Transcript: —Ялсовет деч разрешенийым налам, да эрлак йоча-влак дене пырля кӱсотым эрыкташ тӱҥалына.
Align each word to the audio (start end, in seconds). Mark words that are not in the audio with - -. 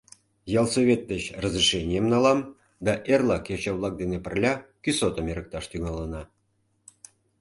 —Ялсовет 0.59 1.01
деч 1.11 1.23
разрешенийым 1.43 2.05
налам, 2.13 2.39
да 2.85 2.93
эрлак 3.13 3.43
йоча-влак 3.51 3.93
дене 4.01 4.17
пырля 4.25 4.53
кӱсотым 4.83 5.25
эрыкташ 5.31 5.65
тӱҥалына. 5.71 6.21